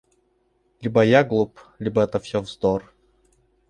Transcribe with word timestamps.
Либо 0.81 1.03
я 1.05 1.23
глуп, 1.23 1.59
либо 1.77 2.01
это 2.01 2.19
все- 2.19 2.41
вздор. 2.41 2.91